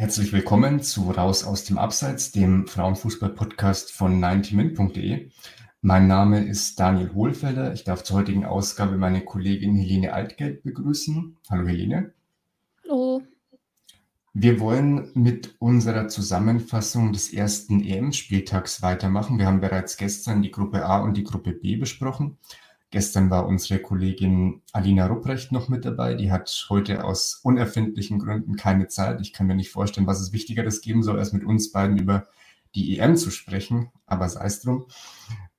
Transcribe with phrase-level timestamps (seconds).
[0.00, 5.28] Herzlich willkommen zu Raus aus dem Abseits, dem Frauenfußball-Podcast von 90min.de.
[5.80, 7.72] Mein Name ist Daniel Hohlfelder.
[7.72, 11.36] Ich darf zur heutigen Ausgabe meine Kollegin Helene Altgeld begrüßen.
[11.50, 12.12] Hallo Helene.
[12.84, 13.22] Hallo.
[14.34, 19.36] Wir wollen mit unserer Zusammenfassung des ersten EM-Spieltags weitermachen.
[19.40, 22.38] Wir haben bereits gestern die Gruppe A und die Gruppe B besprochen.
[22.90, 26.14] Gestern war unsere Kollegin Alina Rupprecht noch mit dabei.
[26.14, 29.20] Die hat heute aus unerfindlichen Gründen keine Zeit.
[29.20, 32.28] Ich kann mir nicht vorstellen, was es Wichtigeres geben soll, als mit uns beiden über
[32.74, 33.90] die EM zu sprechen.
[34.06, 34.86] Aber sei es drum.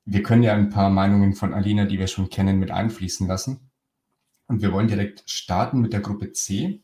[0.05, 3.59] Wir können ja ein paar Meinungen von Alina, die wir schon kennen, mit einfließen lassen.
[4.47, 6.81] Und wir wollen direkt starten mit der Gruppe C.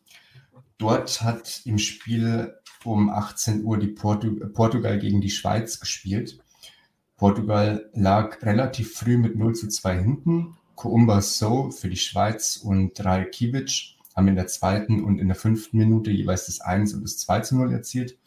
[0.77, 6.37] Dort hat im Spiel um 18 Uhr die Portu Portugal gegen die Schweiz gespielt.
[7.17, 10.57] Portugal lag relativ früh mit 0 zu 2 hinten.
[10.75, 15.35] Coumba So für die Schweiz und Rail Kivic haben in der zweiten und in der
[15.35, 18.17] fünften Minute jeweils das 1 und das 2 zu 0 erzielt.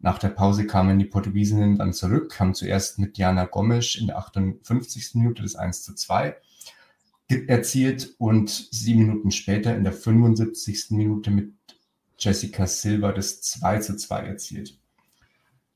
[0.00, 4.18] Nach der Pause kamen die Portugiesinnen dann zurück, haben zuerst mit Diana Gomes in der
[4.18, 5.14] 58.
[5.14, 6.36] Minute das 1 zu 2
[7.46, 10.90] erzielt und sieben Minuten später in der 75.
[10.90, 11.52] Minute mit
[12.18, 14.78] Jessica Silva das 2 zu 2 erzielt.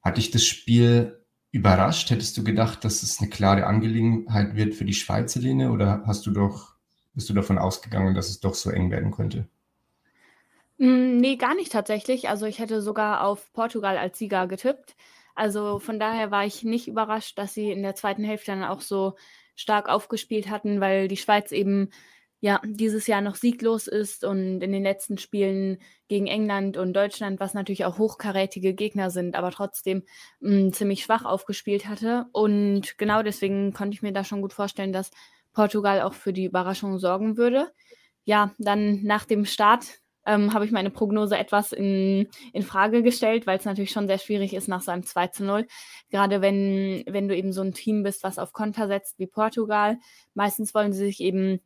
[0.03, 1.18] Hat dich das Spiel
[1.51, 2.11] überrascht?
[2.11, 6.27] Hättest du gedacht, dass es eine klare Angelegenheit wird für die Schweizer Linie oder hast
[6.27, 6.75] du doch,
[7.15, 9.49] bist du davon ausgegangen, dass es doch so eng werden könnte?
[10.79, 12.29] Hm, nee, gar nicht tatsächlich.
[12.29, 14.97] Also ich hätte sogar auf Portugal als Sieger getippt.
[15.35, 18.81] Also von daher war ich nicht überrascht, dass sie in der zweiten Hälfte dann auch
[18.81, 19.17] so
[19.55, 21.91] stark aufgespielt hatten, weil die Schweiz eben
[22.41, 27.41] ja, dieses Jahr noch sieglos ist und in den letzten Spielen gegen England und Deutschland,
[27.41, 30.05] was natürlich auch hochkarätige Gegner sind, aber trotzdem
[30.41, 32.27] mh, hm, ziemlich schwach aufgespielt hatte.
[32.33, 35.11] Und genau deswegen konnte ich mir da schon gut vorstellen, dass
[35.53, 37.73] Portugal auch für die Überraschung sorgen würde.
[38.25, 39.87] Ja, dann nach dem Start
[40.25, 44.19] ähm, habe ich meine Prognose etwas in, in Frage gestellt, weil es natürlich schon sehr
[44.19, 45.67] schwierig ist nach so einem 2 zu 0.
[46.11, 49.99] Gerade wenn, wenn du eben so ein Team bist, was auf Konter setzt wie Portugal.
[50.35, 51.61] Meistens wollen sie sich eben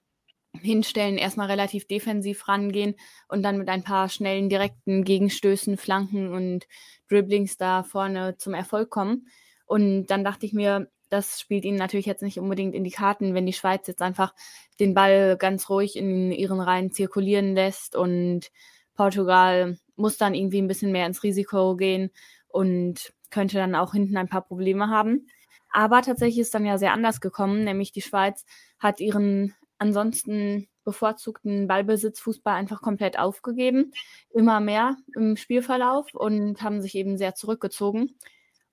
[0.60, 2.94] hinstellen, erstmal relativ defensiv rangehen
[3.28, 6.66] und dann mit ein paar schnellen, direkten Gegenstößen, Flanken und
[7.08, 9.26] Dribblings da vorne zum Erfolg kommen.
[9.66, 13.34] Und dann dachte ich mir, das spielt ihnen natürlich jetzt nicht unbedingt in die Karten,
[13.34, 14.34] wenn die Schweiz jetzt einfach
[14.80, 18.50] den Ball ganz ruhig in ihren Reihen zirkulieren lässt und
[18.94, 22.10] Portugal muss dann irgendwie ein bisschen mehr ins Risiko gehen
[22.48, 25.26] und könnte dann auch hinten ein paar Probleme haben.
[25.70, 28.44] Aber tatsächlich ist dann ja sehr anders gekommen, nämlich die Schweiz
[28.78, 33.92] hat ihren ansonsten bevorzugten Ballbesitzfußball einfach komplett aufgegeben,
[34.30, 38.16] immer mehr im Spielverlauf und haben sich eben sehr zurückgezogen.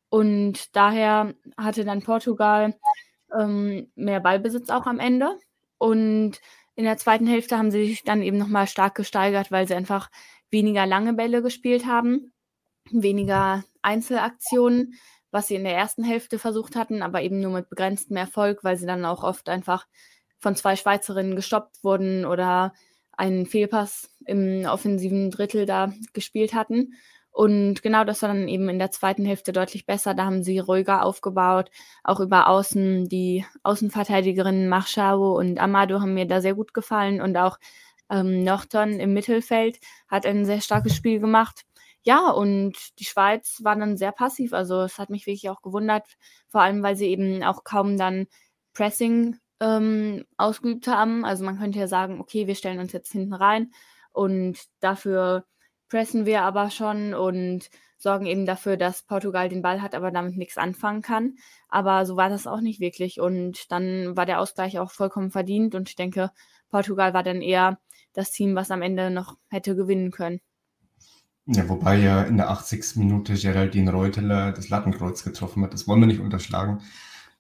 [0.10, 2.76] Und daher hatte dann Portugal
[3.38, 5.38] ähm, mehr Ballbesitz auch am Ende.
[5.78, 6.40] Und
[6.76, 10.10] in der zweiten Hälfte haben sie sich dann eben nochmal stark gesteigert, weil sie einfach
[10.50, 12.34] weniger lange Bälle gespielt haben,
[12.90, 14.96] weniger Einzelaktionen,
[15.32, 18.78] was sie in der ersten Hälfte versucht hatten, aber eben nur mit begrenztem Erfolg, weil
[18.78, 19.86] sie dann auch oft einfach
[20.40, 22.74] von zwei Schweizerinnen gestoppt wurden oder
[23.12, 26.94] einen Fehlpass im offensiven Drittel da gespielt hatten.
[27.32, 30.14] Und genau das war dann eben in der zweiten Hälfte deutlich besser.
[30.14, 31.70] Da haben sie ruhiger aufgebaut,
[32.04, 33.08] auch über Außen.
[33.08, 37.60] Die Außenverteidigerinnen Machschau und Amado haben mir da sehr gut gefallen und auch
[38.10, 41.66] ähm, Norton im Mittelfeld hat ein sehr starkes Spiel gemacht.
[42.04, 44.54] Ja, und die Schweiz war dann sehr passiv.
[44.54, 46.08] Also es hat mich wirklich auch gewundert,
[46.48, 48.28] vor allem weil sie eben auch kaum dann
[48.74, 51.26] Pressing ähm, ausgeübt haben.
[51.26, 53.72] Also man könnte ja sagen, okay, wir stellen uns jetzt hinten rein
[54.12, 55.46] und dafür
[55.90, 60.38] pressen wir aber schon und sorgen eben dafür, dass Portugal den Ball hat, aber damit
[60.38, 61.36] nichts anfangen kann.
[61.68, 63.20] Aber so war das auch nicht wirklich.
[63.20, 65.76] Und dann war der Ausgleich auch vollkommen verdient.
[65.76, 66.32] Und ich denke,
[66.70, 67.80] Portugal war dann eher
[68.14, 70.40] das Team, was am Ende noch hätte gewinnen können.
[71.46, 72.96] Ja, wobei ja in der 80.
[72.96, 75.74] Minute Geraldine Reuteler das Lattenkreuz getroffen hat.
[75.74, 76.82] Das wollen wir nicht unterschlagen.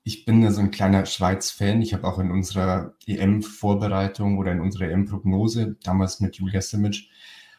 [0.09, 1.83] Ich bin so ein kleiner Schweiz-Fan.
[1.83, 7.11] Ich habe auch in unserer EM-Vorbereitung oder in unserer EM-Prognose damals mit Julia Simic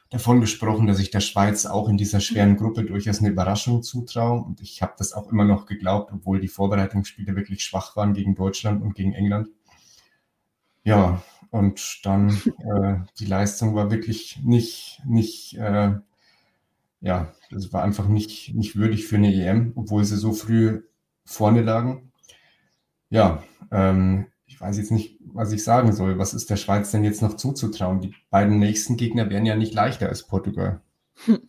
[0.08, 4.42] davon gesprochen, dass ich der Schweiz auch in dieser schweren Gruppe durchaus eine Überraschung zutraue.
[4.42, 8.34] Und ich habe das auch immer noch geglaubt, obwohl die Vorbereitungsspiele wirklich schwach waren gegen
[8.34, 9.46] Deutschland und gegen England.
[10.82, 15.92] Ja, und dann äh, die Leistung war wirklich nicht, nicht, äh,
[17.00, 20.82] ja, das war einfach nicht, nicht würdig für eine EM, obwohl sie so früh
[21.24, 22.09] vorne lagen.
[23.10, 26.18] Ja, ähm, ich weiß jetzt nicht, was ich sagen soll.
[26.18, 28.00] Was ist der Schweiz denn jetzt noch zuzutrauen?
[28.00, 30.80] Die beiden nächsten Gegner wären ja nicht leichter als Portugal.
[31.24, 31.48] Hm.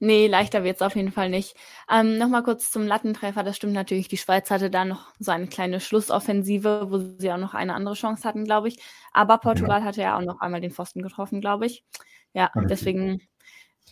[0.00, 1.54] Nee, leichter wird es auf jeden Fall nicht.
[1.88, 3.44] Ähm, Nochmal kurz zum Lattentreffer.
[3.44, 4.08] Das stimmt natürlich.
[4.08, 7.94] Die Schweiz hatte da noch so eine kleine Schlussoffensive, wo sie auch noch eine andere
[7.94, 8.78] Chance hatten, glaube ich.
[9.12, 9.84] Aber Portugal ja.
[9.86, 11.84] hatte ja auch noch einmal den Pfosten getroffen, glaube ich.
[12.32, 12.66] Ja, okay.
[12.68, 13.22] deswegen.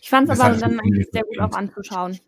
[0.01, 2.19] Ich fand es aber dann eigentlich sehr gut auch anzuschauen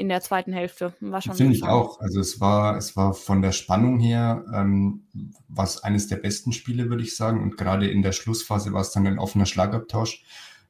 [0.00, 0.94] in der zweiten Hälfte.
[1.00, 2.00] War schon Finde ich auch.
[2.00, 5.02] Also es war, es war von der Spannung her ähm,
[5.46, 7.42] was eines der besten Spiele, würde ich sagen.
[7.42, 10.24] Und gerade in der Schlussphase war es dann ein offener Schlagabtausch.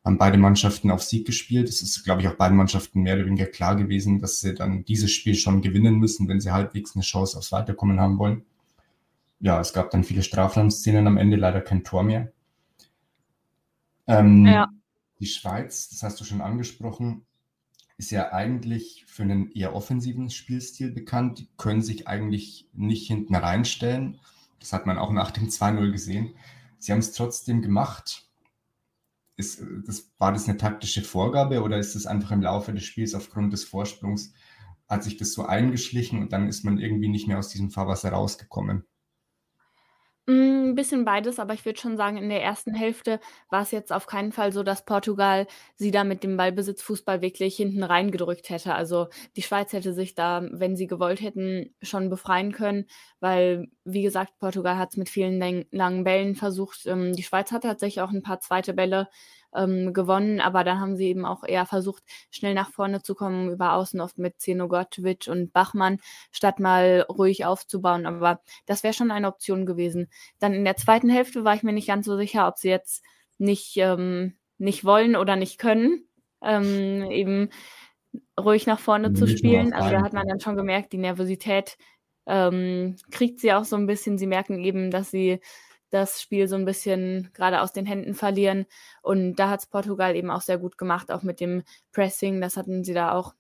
[0.05, 1.69] Haben beide Mannschaften auf Sieg gespielt.
[1.69, 4.85] Es ist, glaube ich, auch beiden Mannschaften mehr oder weniger klar gewesen, dass sie dann
[4.85, 8.45] dieses Spiel schon gewinnen müssen, wenn sie halbwegs eine Chance aufs Weiterkommen haben wollen.
[9.39, 12.33] Ja, es gab dann viele Strafraumszenen am Ende, leider kein Tor mehr.
[14.09, 14.69] Ähm, ja.
[15.21, 17.27] Die Schweiz, das hast du schon angesprochen,
[18.01, 21.39] ist ja eigentlich für einen eher offensiven Spielstil bekannt.
[21.39, 24.19] Die können sich eigentlich nicht hinten reinstellen.
[24.59, 26.35] Das hat man auch nach dem 2-0 gesehen.
[26.79, 28.27] Sie haben es trotzdem gemacht.
[29.37, 33.15] Ist, das, war das eine taktische Vorgabe oder ist es einfach im Laufe des Spiels
[33.15, 34.33] aufgrund des Vorsprungs,
[34.89, 38.13] hat sich das so eingeschlichen und dann ist man irgendwie nicht mehr aus diesem Fahrwasser
[38.13, 38.85] rausgekommen?
[40.31, 43.19] Ein bisschen beides, aber ich würde schon sagen, in der ersten Hälfte
[43.49, 47.57] war es jetzt auf keinen Fall so, dass Portugal sie da mit dem Ballbesitzfußball wirklich
[47.57, 48.75] hinten reingedrückt hätte.
[48.77, 52.87] Also die Schweiz hätte sich da, wenn sie gewollt hätten, schon befreien können,
[53.19, 56.87] weil, wie gesagt, Portugal hat es mit vielen langen Bällen versucht.
[56.87, 59.09] Ähm, die Schweiz hat tatsächlich auch ein paar zweite Bälle
[59.55, 63.51] ähm, gewonnen, aber dann haben sie eben auch eher versucht, schnell nach vorne zu kommen,
[63.51, 65.99] über Außen oft mit Zenogotwitsch und Bachmann,
[66.31, 68.07] statt mal ruhig aufzubauen.
[68.07, 70.09] Aber das wäre schon eine Option gewesen.
[70.39, 73.05] Dann in der zweiten Hälfte war ich mir nicht ganz so sicher, ob sie jetzt
[73.39, 76.05] nicht, ähm, nicht wollen oder nicht können,
[76.43, 77.51] ähm, eben
[78.39, 79.73] ruhig nach vorne zu spielen.
[79.73, 81.77] Also da hat man dann schon gemerkt, die Nervosität
[82.27, 84.19] ähm, kriegt sie auch so ein bisschen.
[84.19, 85.41] Sie merken eben, dass sie
[85.91, 88.67] das Spiel so ein bisschen gerade aus den Händen verlieren.
[89.03, 92.41] Und da hat es Portugal eben auch sehr gut gemacht, auch mit dem Pressing.
[92.41, 93.35] Das hatten sie da auch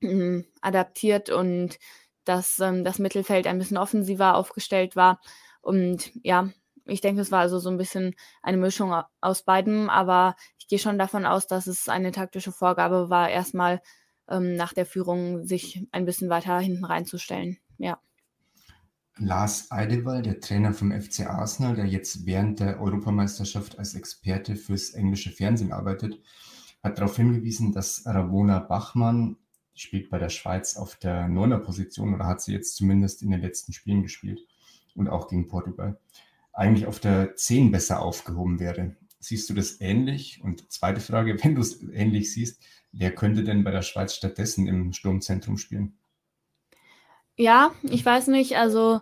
[0.00, 1.78] äh, adaptiert und
[2.24, 5.20] dass ähm, das Mittelfeld ein bisschen offensiver aufgestellt war.
[5.60, 6.50] Und ja,
[6.86, 10.78] ich denke, es war also so ein bisschen eine Mischung aus beidem, aber ich gehe
[10.78, 13.80] schon davon aus, dass es eine taktische Vorgabe war, erstmal
[14.28, 17.58] ähm, nach der Führung sich ein bisschen weiter hinten reinzustellen.
[17.78, 18.00] Ja.
[19.18, 24.90] Lars Eidewall, der Trainer vom FC Arsenal, der jetzt während der Europameisterschaft als Experte fürs
[24.90, 26.20] englische Fernsehen arbeitet,
[26.82, 29.36] hat darauf hingewiesen, dass Ravona Bachmann,
[29.74, 33.40] spielt bei der Schweiz auf der neuner Position oder hat sie jetzt zumindest in den
[33.40, 34.46] letzten Spielen gespielt
[34.94, 35.98] und auch gegen Portugal,
[36.52, 38.96] eigentlich auf der 10 besser aufgehoben wäre.
[39.18, 40.42] Siehst du das ähnlich?
[40.42, 42.62] Und zweite Frage, wenn du es ähnlich siehst,
[42.92, 45.94] wer könnte denn bei der Schweiz stattdessen im Sturmzentrum spielen?
[47.42, 49.00] Ja, ich weiß nicht, also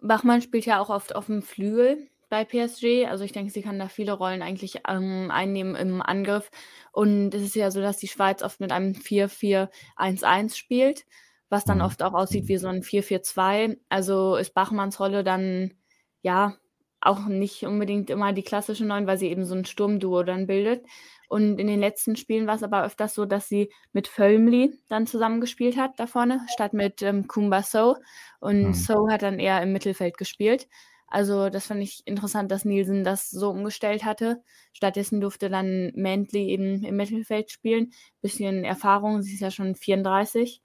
[0.00, 3.04] Bachmann spielt ja auch oft auf dem Flügel bei PSG.
[3.06, 6.50] Also ich denke, sie kann da viele Rollen eigentlich ähm, einnehmen im Angriff.
[6.92, 11.04] Und es ist ja so, dass die Schweiz oft mit einem 4-4-1-1 spielt,
[11.50, 11.84] was dann mhm.
[11.84, 13.76] oft auch aussieht wie so ein 4-4-2.
[13.90, 15.74] Also ist Bachmanns Rolle dann
[16.22, 16.56] ja
[17.00, 20.84] auch nicht unbedingt immer die klassische Neun, weil sie eben so ein Sturmduo dann bildet.
[21.28, 25.06] Und in den letzten Spielen war es aber öfters so, dass sie mit Fölmli dann
[25.06, 27.96] zusammengespielt hat da vorne, statt mit ähm, Kumba So.
[28.40, 28.74] Und mhm.
[28.74, 30.68] So hat dann eher im Mittelfeld gespielt.
[31.06, 34.42] Also das fand ich interessant, dass Nielsen das so umgestellt hatte.
[34.72, 37.92] Stattdessen durfte dann Mantley eben im Mittelfeld spielen.
[38.20, 40.62] Bisschen Erfahrung, sie ist ja schon 34.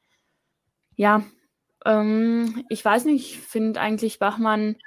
[0.96, 1.24] Ja,
[1.86, 4.78] ähm, ich weiß nicht, ich finde eigentlich Bachmann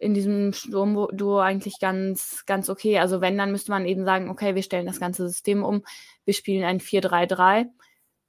[0.00, 2.98] in diesem Sturmduo eigentlich ganz, ganz okay.
[2.98, 5.84] Also wenn, dann müsste man eben sagen, okay, wir stellen das ganze System um,
[6.24, 7.66] wir spielen ein 4-3-3.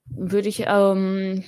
[0.06, 1.46] Würde ich, ähm,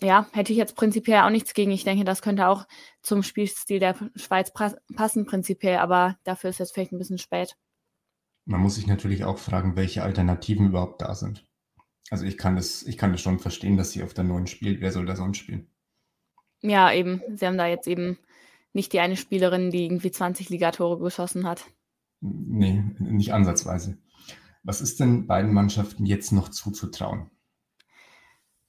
[0.00, 1.72] ja, hätte ich jetzt prinzipiell auch nichts gegen.
[1.72, 2.66] Ich denke, das könnte auch
[3.02, 7.56] zum Spielstil der Schweiz passen, prinzipiell, aber dafür ist jetzt vielleicht ein bisschen spät.
[8.44, 11.44] Man muss sich natürlich auch fragen, welche Alternativen überhaupt da sind.
[12.08, 14.80] Also ich kann das, ich kann das schon verstehen, dass sie auf der neuen spielt.
[14.80, 15.68] Wer soll da sonst spielen?
[16.62, 17.22] Ja, eben.
[17.34, 18.18] Sie haben da jetzt eben
[18.72, 21.64] nicht die eine Spielerin, die irgendwie 20 Ligatore geschossen hat.
[22.20, 23.98] Nee, nicht ansatzweise.
[24.62, 27.30] Was ist denn beiden Mannschaften jetzt noch zuzutrauen?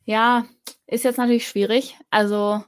[0.06, 0.46] Ja,
[0.88, 1.98] ist jetzt natürlich schwierig.
[2.10, 2.64] Also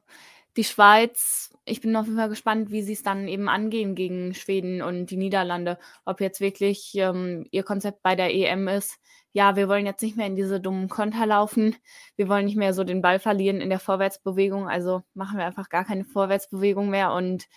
[0.58, 4.34] die Schweiz, ich bin auf jeden Fall gespannt, wie sie es dann eben angehen gegen
[4.34, 5.80] Schweden und die Niederlande.
[6.06, 9.00] Ob jetzt wirklich ähm, ihr Konzept bei der EM ist,
[9.34, 11.76] ja, wir wollen jetzt nicht mehr in diese dummen Konter laufen.
[12.16, 14.70] Wir wollen nicht mehr so den Ball verlieren in der Vorwärtsbewegung.
[14.70, 17.48] Also machen wir einfach gar keine Vorwärtsbewegung mehr und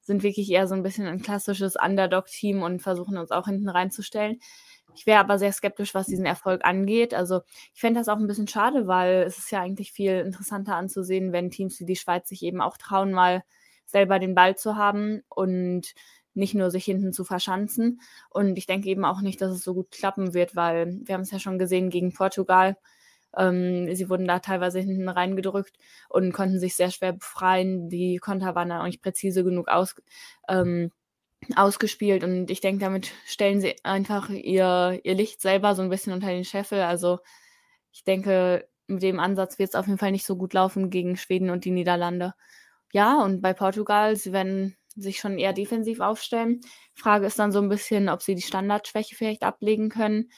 [0.00, 4.38] sind wirklich eher so ein bisschen ein klassisches Underdog-Team und versuchen uns auch hinten reinzustellen.
[4.94, 7.12] Ich wäre aber sehr skeptisch, was diesen Erfolg angeht.
[7.12, 7.42] Also
[7.74, 11.32] ich fände das auch ein bisschen schade, weil es ist ja eigentlich viel interessanter anzusehen,
[11.32, 13.42] wenn Teams wie die Schweiz sich eben auch trauen, mal
[13.84, 15.92] selber den Ball zu haben und
[16.36, 18.00] nicht nur sich hinten zu verschanzen.
[18.30, 21.22] Und ich denke eben auch nicht, dass es so gut klappen wird, weil wir haben
[21.22, 22.76] es ja schon gesehen gegen Portugal.
[23.36, 25.76] Ähm, sie wurden da teilweise hinten reingedrückt
[26.08, 27.88] und konnten sich sehr schwer befreien.
[27.88, 29.94] Die Konter waren dann auch nicht präzise genug aus,
[30.48, 30.92] ähm,
[31.54, 36.12] ausgespielt und ich denke, damit stellen sie einfach ihr, ihr Licht selber so ein bisschen
[36.12, 36.80] unter den Scheffel.
[36.80, 37.18] Also
[37.92, 41.16] ich denke, mit dem Ansatz wird es auf jeden Fall nicht so gut laufen gegen
[41.16, 42.34] Schweden und die Niederlande.
[42.92, 46.60] Ja, und bei Portugal, sie werden sich schon eher defensiv aufstellen.
[46.94, 50.30] Frage ist dann so ein bisschen, ob sie die Standardschwäche vielleicht ablegen können.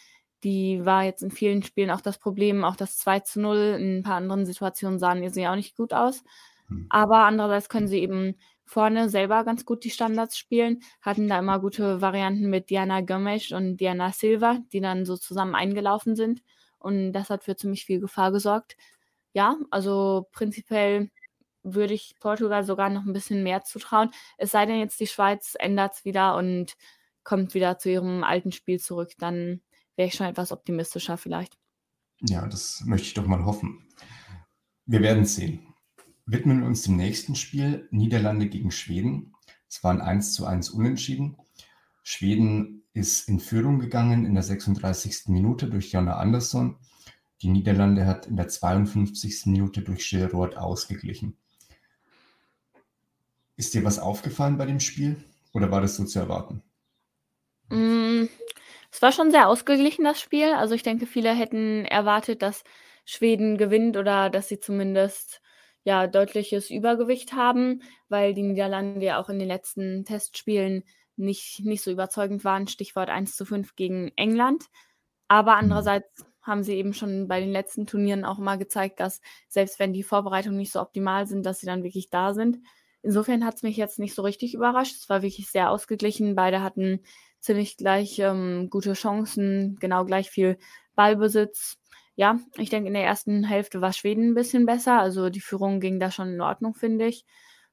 [0.45, 3.77] Die war jetzt in vielen Spielen auch das Problem, auch das 2 zu 0.
[3.81, 6.23] In ein paar anderen Situationen sahen sie auch nicht gut aus.
[6.69, 6.87] Hm.
[6.91, 11.59] Aber andererseits können sie eben vorne selber ganz gut die Standards spielen, hatten da immer
[11.59, 16.43] gute Varianten mit Diana Gomes und Diana Silva, die dann so zusammen eingelaufen sind.
[16.79, 18.77] Und das hat für ziemlich viel Gefahr gesorgt.
[19.33, 21.11] Ja, also prinzipiell
[21.63, 24.11] würde ich Portugal sogar noch ein bisschen mehr zutrauen.
[24.37, 26.77] Es sei denn jetzt, die Schweiz ändert es wieder und
[27.25, 29.13] kommt wieder zu ihrem alten Spiel zurück.
[29.19, 29.61] Dann
[29.97, 31.59] wäre ich schon etwas optimistischer vielleicht.
[32.21, 33.87] Ja, das möchte ich doch mal hoffen.
[34.87, 35.69] Wir werden sehen
[36.29, 39.33] widmen wir uns dem nächsten Spiel, Niederlande gegen Schweden.
[39.69, 41.39] Es war ein 1 zu 1 Unentschieden.
[42.03, 45.29] Schweden ist in Führung gegangen in der 36.
[45.29, 46.77] Minute durch Jonna Andersson.
[47.41, 49.47] Die Niederlande hat in der 52.
[49.47, 51.39] Minute durch Schillroth ausgeglichen.
[53.59, 55.17] Ist dir was aufgefallen bei dem Spiel
[55.53, 56.63] oder war das so zu erwarten?
[57.71, 58.29] Mm,
[58.93, 60.53] es war schon sehr ausgeglichen, das Spiel.
[60.53, 62.63] Also ich denke, viele hätten erwartet, dass
[63.05, 65.43] Schweden gewinnt oder dass sie zumindest
[65.83, 70.85] ja deutliches Übergewicht haben, weil die Niederlande ja auch in den letzten Testspielen
[71.17, 72.69] nicht, nicht so überzeugend waren.
[72.69, 74.67] Stichwort 1 zu 5 gegen England.
[75.27, 75.63] Aber mhm.
[75.63, 79.93] andererseits haben sie eben schon bei den letzten Turnieren auch mal gezeigt, dass selbst wenn
[79.93, 82.59] die Vorbereitungen nicht so optimal sind, dass sie dann wirklich da sind.
[83.03, 84.97] Insofern hat es mich jetzt nicht so richtig überrascht.
[84.97, 86.35] Es war wirklich sehr ausgeglichen.
[86.35, 87.01] Beide hatten
[87.41, 90.59] ziemlich gleich ähm, gute Chancen, genau gleich viel
[90.95, 91.79] Ballbesitz
[92.19, 94.99] ja, ich denke, in der ersten Hälfte war Schweden ein bisschen besser.
[94.99, 97.25] Also die Führung ging da schon in Ordnung, finde ich,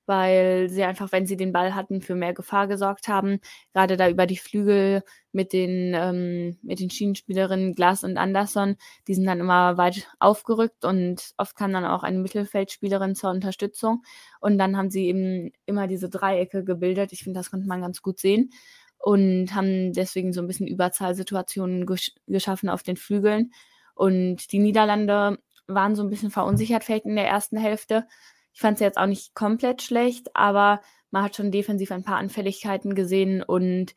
[0.06, 3.40] weil sie einfach, wenn sie den Ball hatten, für mehr Gefahr gesorgt haben.
[3.74, 8.76] Gerade da über die Flügel mit den, ähm, mit den Schienenspielerinnen Glas und Anderson,
[9.08, 14.04] die sind dann immer weit aufgerückt und oft kam dann auch eine Mittelfeldspielerin zur Unterstützung.
[14.40, 17.12] Und dann haben sie eben immer diese Dreiecke gebildet.
[17.14, 18.52] Ich finde, das konnte man ganz gut sehen
[18.98, 23.52] und haben deswegen so ein bisschen Überzahlsituationen gesch geschaffen auf den Flügeln.
[23.94, 28.08] Und die Niederlande waren so ein bisschen verunsichert vielleicht in der ersten Hälfte.
[28.56, 30.80] Ich fand es jetzt auch nicht komplett schlecht, aber
[31.12, 33.94] man hat schon defensiv ein paar Anfälligkeiten gesehen und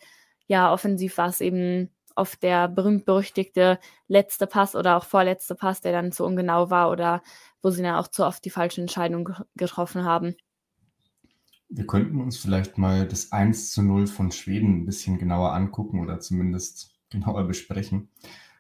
[0.49, 5.93] ja, offensiv war es eben oft der berühmt-berüchtigte letzte Pass oder auch vorletzte Pass, der
[5.93, 7.23] dann zu ungenau war oder
[7.63, 10.35] wo sie dann auch zu oft die falsche Entscheidung getroffen haben.
[11.69, 16.01] Wir könnten uns vielleicht mal das 1 zu 0 von Schweden ein bisschen genauer angucken
[16.01, 18.09] oder zumindest genauer besprechen.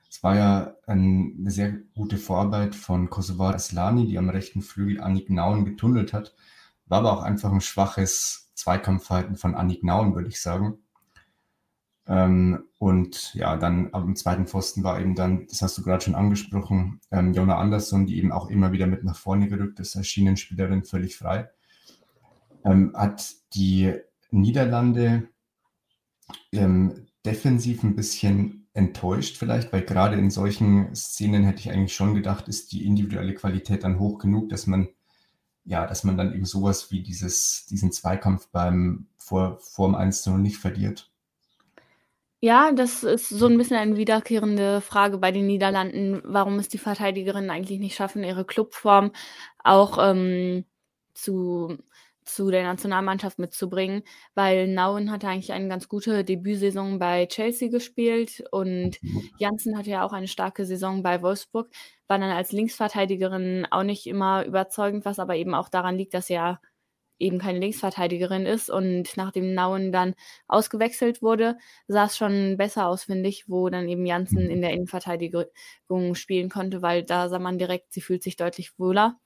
[0.08, 5.28] Es war ja eine sehr gute Vorarbeit von Kosovar Aslani, die am rechten Flügel Annik
[5.28, 6.34] Nauen getunnelt hat.
[6.86, 10.78] War aber auch einfach ein schwaches Zweikampfverhalten von Annik Nauen, würde ich sagen.
[12.06, 16.14] Ähm, und ja, dann am zweiten Pfosten war eben dann, das hast du gerade schon
[16.14, 20.08] angesprochen, ähm, Jona Andersson, die eben auch immer wieder mit nach vorne gerückt ist, als
[20.08, 21.50] Schienenspielerin völlig frei.
[22.64, 23.94] Ähm, hat die
[24.30, 25.28] Niederlande
[26.52, 32.14] ähm, defensiv ein bisschen enttäuscht vielleicht, weil gerade in solchen Szenen hätte ich eigentlich schon
[32.14, 34.88] gedacht, ist die individuelle Qualität dann hoch genug, dass man
[35.68, 40.26] ja, dass man dann eben sowas wie dieses, diesen Zweikampf beim vor, vor dem 1
[40.26, 41.10] nicht verliert.
[42.40, 46.78] Ja, das ist so ein bisschen eine wiederkehrende Frage bei den Niederlanden, warum es die
[46.78, 49.10] Verteidigerinnen eigentlich nicht schaffen, ihre Clubform
[49.62, 50.64] auch ähm,
[51.12, 51.76] zu
[52.28, 54.02] zu der Nationalmannschaft mitzubringen,
[54.34, 59.30] weil Nauen hatte eigentlich eine ganz gute Debütsaison bei Chelsea gespielt und mhm.
[59.38, 61.70] Janssen hatte ja auch eine starke Saison bei Wolfsburg,
[62.06, 66.26] war dann als Linksverteidigerin auch nicht immer überzeugend, was aber eben auch daran liegt, dass
[66.26, 66.60] sie ja
[67.18, 70.14] eben keine Linksverteidigerin ist und nachdem Nauen dann
[70.46, 71.58] ausgewechselt wurde,
[71.88, 74.50] sah es schon besser aus, finde ich, wo dann eben Janssen mhm.
[74.50, 79.18] in der Innenverteidigung spielen konnte, weil da sah man direkt, sie fühlt sich deutlich wohler.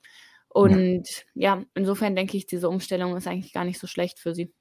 [0.52, 1.56] Und ja.
[1.56, 4.52] ja, insofern denke ich, diese Umstellung ist eigentlich gar nicht so schlecht für sie.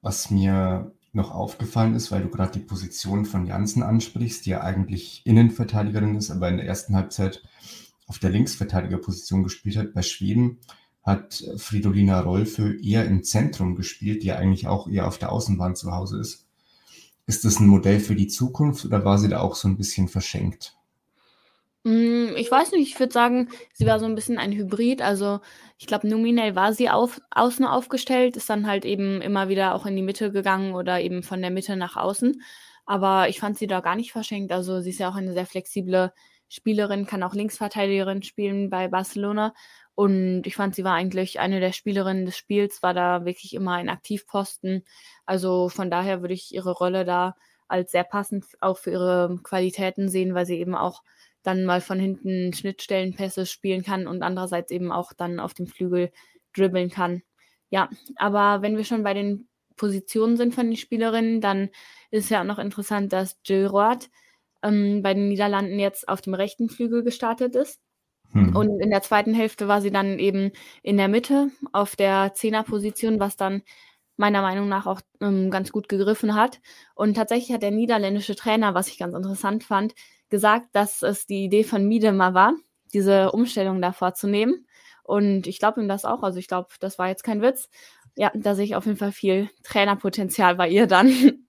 [0.00, 4.60] Was mir noch aufgefallen ist, weil du gerade die Position von Janssen ansprichst, die ja
[4.60, 7.42] eigentlich Innenverteidigerin ist, aber in der ersten Halbzeit
[8.06, 9.94] auf der Linksverteidigerposition gespielt hat.
[9.94, 10.58] Bei Schweden
[11.02, 15.74] hat Fridolina Rolfö eher im Zentrum gespielt, die ja eigentlich auch eher auf der Außenbahn
[15.74, 16.46] zu Hause ist.
[17.26, 20.06] Ist das ein Modell für die Zukunft oder war sie da auch so ein bisschen
[20.06, 20.76] verschenkt?
[21.86, 25.02] Hm, ich weiß nicht, ich würde sagen, sie war so ein bisschen ein Hybrid.
[25.02, 25.40] Also,
[25.78, 29.86] ich glaube, nominell war sie auf außen aufgestellt, ist dann halt eben immer wieder auch
[29.86, 32.42] in die Mitte gegangen oder eben von der Mitte nach außen.
[32.86, 34.52] Aber ich fand sie da gar nicht verschenkt.
[34.52, 36.12] Also, sie ist ja auch eine sehr flexible
[36.48, 39.52] Spielerin, kann auch Linksverteidigerin spielen bei Barcelona.
[39.94, 43.72] Und ich fand, sie war eigentlich eine der Spielerinnen des Spiels, war da wirklich immer
[43.74, 44.84] ein Aktivposten.
[45.24, 47.36] Also von daher würde ich ihre Rolle da
[47.68, 51.02] als sehr passend auch für ihre Qualitäten sehen, weil sie eben auch
[51.46, 56.10] dann mal von hinten Schnittstellenpässe spielen kann und andererseits eben auch dann auf dem Flügel
[56.54, 57.22] dribbeln kann.
[57.70, 61.70] Ja, aber wenn wir schon bei den Positionen sind von den Spielerinnen, dann
[62.10, 64.08] ist ja auch noch interessant, dass Jill Roth
[64.62, 67.80] ähm, bei den Niederlanden jetzt auf dem rechten Flügel gestartet ist.
[68.32, 68.56] Hm.
[68.56, 70.50] Und in der zweiten Hälfte war sie dann eben
[70.82, 73.62] in der Mitte auf der Zehnerposition, was dann
[74.16, 76.60] meiner Meinung nach auch ähm, ganz gut gegriffen hat.
[76.94, 79.94] Und tatsächlich hat der niederländische Trainer, was ich ganz interessant fand,
[80.28, 82.54] gesagt, dass es die Idee von Miedema war,
[82.92, 84.66] diese Umstellung da vorzunehmen.
[85.02, 86.22] Und ich glaube ihm das auch.
[86.22, 87.68] Also ich glaube, das war jetzt kein Witz.
[88.16, 91.10] Ja, da sehe ich auf jeden Fall viel Trainerpotenzial bei ihr dann.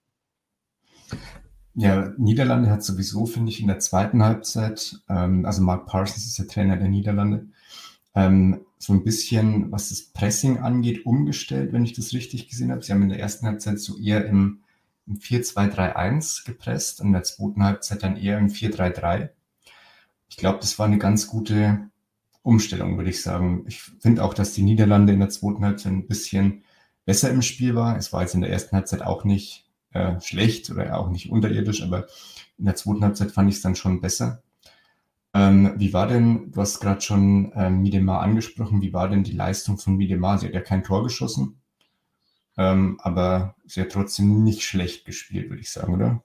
[1.79, 6.39] Ja, Niederlande hat sowieso, finde ich, in der zweiten Halbzeit, ähm, also Mark Parsons ist
[6.39, 7.49] der Trainer der Niederlande,
[8.15, 12.81] ähm, so ein bisschen, was das Pressing angeht, umgestellt, wenn ich das richtig gesehen habe.
[12.81, 14.61] Sie haben in der ersten Halbzeit so eher im
[15.07, 19.29] im 4-2-3-1 gepresst und in der zweiten Halbzeit dann eher im 4-3-3.
[20.29, 21.89] Ich glaube, das war eine ganz gute
[22.41, 23.63] Umstellung, würde ich sagen.
[23.67, 26.63] Ich finde auch, dass die Niederlande in der zweiten Halbzeit ein bisschen
[27.05, 27.97] besser im Spiel war.
[27.97, 31.81] Es war jetzt in der ersten Halbzeit auch nicht äh, schlecht oder auch nicht unterirdisch,
[31.81, 32.07] aber
[32.57, 34.43] in der zweiten Halbzeit fand ich es dann schon besser.
[35.33, 39.33] Ähm, wie war denn, du hast gerade schon ähm, Midemar angesprochen, wie war denn die
[39.33, 40.37] Leistung von Midemar?
[40.37, 41.59] Sie hat ja kein Tor geschossen,
[42.57, 46.23] ähm, aber sie hat trotzdem nicht schlecht gespielt, würde ich sagen, oder?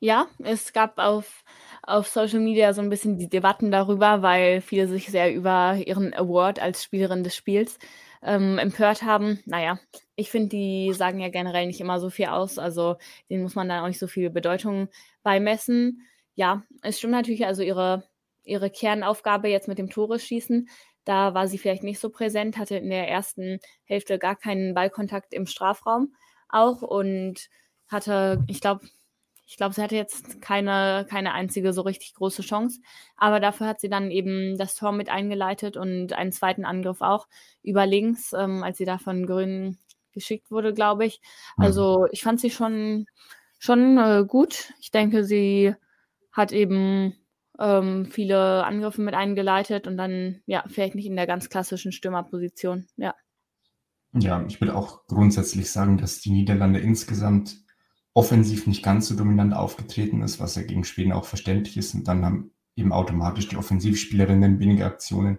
[0.00, 1.44] Ja, es gab auf,
[1.82, 6.14] auf Social Media so ein bisschen die Debatten darüber, weil viele sich sehr über ihren
[6.14, 7.78] Award als Spielerin des Spiels
[8.22, 9.40] ähm, empört haben.
[9.44, 9.80] Naja,
[10.14, 12.96] ich finde, die sagen ja generell nicht immer so viel aus, also
[13.28, 14.88] denen muss man dann auch nicht so viel Bedeutung
[15.24, 16.02] beimessen.
[16.34, 18.04] Ja, es stimmt natürlich, also ihre,
[18.44, 20.68] ihre Kernaufgabe jetzt mit dem Tore schießen
[21.08, 25.32] da war sie vielleicht nicht so präsent, hatte in der ersten Hälfte gar keinen Ballkontakt
[25.32, 26.14] im Strafraum
[26.50, 27.48] auch und
[27.86, 28.86] hatte, ich glaube,
[29.46, 32.80] ich glaube, sie hatte jetzt keine, keine einzige so richtig große Chance.
[33.16, 37.26] Aber dafür hat sie dann eben das Tor mit eingeleitet und einen zweiten Angriff auch
[37.62, 39.78] über links, ähm, als sie da von Grün
[40.12, 41.22] geschickt wurde, glaube ich.
[41.56, 41.64] Mhm.
[41.64, 43.06] Also ich fand sie schon,
[43.58, 44.74] schon äh, gut.
[44.80, 45.74] Ich denke, sie
[46.32, 47.16] hat eben
[47.58, 52.86] ähm, viele Angriffe mit eingeleitet und dann, ja, vielleicht nicht in der ganz klassischen Stürmerposition,
[52.96, 53.14] ja.
[54.14, 57.58] Ja, ich würde auch grundsätzlich sagen, dass die Niederlande insgesamt
[58.14, 61.94] offensiv nicht ganz so dominant aufgetreten ist, was ja gegen Schweden auch verständlich ist.
[61.94, 65.38] Und dann haben eben automatisch die Offensivspielerinnen weniger Aktionen.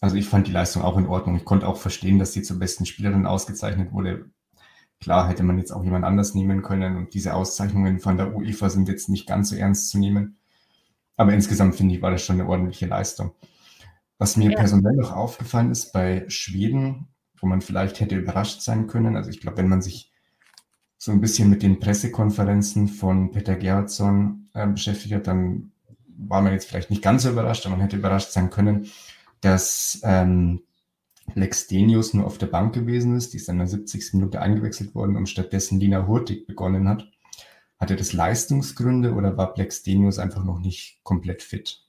[0.00, 1.36] Also ich fand die Leistung auch in Ordnung.
[1.36, 4.30] Ich konnte auch verstehen, dass sie zur besten Spielerin ausgezeichnet wurde.
[5.00, 8.70] Klar hätte man jetzt auch jemand anders nehmen können und diese Auszeichnungen von der UEFA
[8.70, 10.38] sind jetzt nicht ganz so ernst zu nehmen.
[11.16, 13.32] Aber insgesamt finde ich, war das schon eine ordentliche Leistung.
[14.18, 14.56] Was mir ja.
[14.56, 19.40] personell noch aufgefallen ist bei Schweden, wo man vielleicht hätte überrascht sein können, also ich
[19.40, 20.12] glaube, wenn man sich
[20.98, 25.72] so ein bisschen mit den Pressekonferenzen von Peter Gerhardsson äh, beschäftigt hat, dann
[26.16, 28.86] war man jetzt vielleicht nicht ganz so überrascht, aber man hätte überrascht sein können,
[29.42, 30.62] dass ähm,
[31.34, 34.14] Lex Denius nur auf der Bank gewesen ist, die ist in der 70.
[34.14, 37.06] Minute eingewechselt worden und stattdessen Lina Hurtig begonnen hat.
[37.78, 41.82] Hatte das Leistungsgründe oder war Black Stenius einfach noch nicht komplett fit?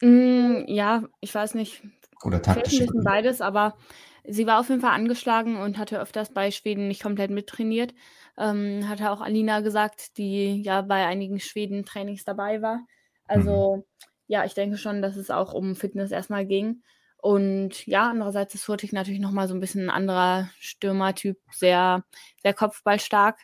[0.00, 1.82] Mm, ja, ich weiß nicht.
[2.24, 3.04] Oder taktische Gründe?
[3.04, 3.76] beides, aber
[4.24, 7.94] sie war auf jeden Fall angeschlagen und hatte öfters bei Schweden nicht komplett mittrainiert.
[8.36, 12.80] Ähm, hatte auch Alina gesagt, die ja bei einigen Schweden-Trainings dabei war.
[13.26, 14.06] Also mhm.
[14.26, 16.82] ja, ich denke schon, dass es auch um Fitness erstmal ging.
[17.18, 22.04] Und ja, andererseits ist Hurtig natürlich nochmal so ein bisschen ein anderer Stürmertyp, sehr,
[22.42, 23.38] sehr kopfballstark.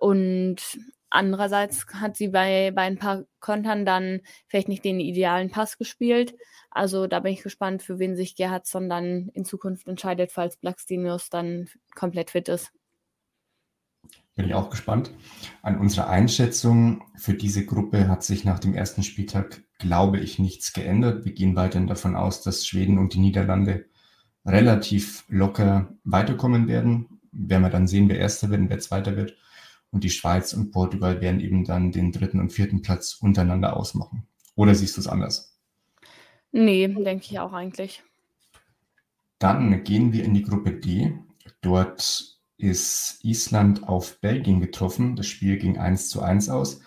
[0.00, 0.56] Und
[1.10, 6.34] andererseits hat sie bei, bei ein paar Kontern dann vielleicht nicht den idealen Pass gespielt.
[6.70, 11.28] Also da bin ich gespannt, für wen sich Gerhardsson dann in Zukunft entscheidet, falls Blackstenius
[11.28, 12.72] dann komplett fit ist.
[14.36, 15.10] Bin ich auch gespannt.
[15.60, 20.72] An unserer Einschätzung für diese Gruppe hat sich nach dem ersten Spieltag, glaube ich, nichts
[20.72, 21.26] geändert.
[21.26, 23.84] Wir gehen weiterhin davon aus, dass Schweden und die Niederlande
[24.46, 27.20] relativ locker weiterkommen werden.
[27.32, 29.36] Werden wir dann sehen, wer Erster wird und wer Zweiter wird
[29.90, 34.26] und die Schweiz und Portugal werden eben dann den dritten und vierten Platz untereinander ausmachen.
[34.54, 35.58] Oder siehst du es anders?
[36.52, 38.02] Nee, denke ich auch eigentlich.
[39.38, 41.14] Dann gehen wir in die Gruppe D.
[41.60, 45.16] Dort ist Island auf Belgien getroffen.
[45.16, 46.80] Das Spiel ging 1 zu 1 aus.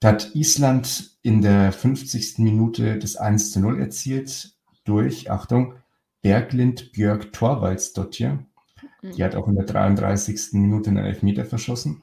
[0.00, 2.38] Da hat Island in der 50.
[2.38, 5.74] Minute das 1 zu 0 erzielt durch, Achtung,
[6.22, 8.44] Berglind Björk Torvaldsdottir.
[9.02, 10.52] Die hat auch in der 33.
[10.52, 12.02] Minute einen Elfmeter verschossen.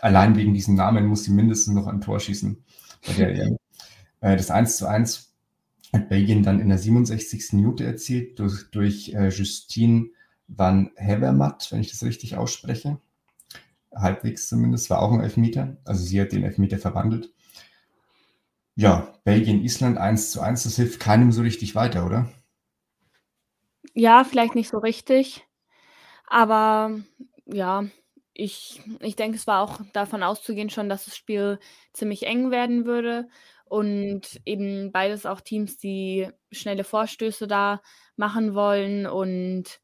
[0.00, 2.64] Allein wegen diesem Namen muss sie mindestens noch ein Tor schießen.
[3.18, 3.56] Der.
[4.22, 5.32] Äh, das 1 zu 1
[5.94, 7.54] hat Belgien dann in der 67.
[7.54, 10.10] Minute erzielt durch, durch äh, Justine
[10.46, 13.00] Van Hevermatt, wenn ich das richtig ausspreche.
[13.94, 15.78] Halbwegs zumindest, war auch ein Elfmeter.
[15.84, 17.32] Also sie hat den Elfmeter verwandelt.
[18.76, 22.30] Ja, Belgien, Island 1 zu 1, das hilft keinem so richtig weiter, oder?
[23.94, 25.46] Ja, vielleicht nicht so richtig.
[26.26, 27.00] Aber
[27.46, 27.84] ja,
[28.40, 31.58] ich, ich denke, es war auch davon auszugehen schon, dass das Spiel
[31.92, 33.28] ziemlich eng werden würde.
[33.66, 37.80] Und eben beides auch Teams, die schnelle Vorstöße da
[38.16, 39.06] machen wollen.
[39.06, 39.80] Und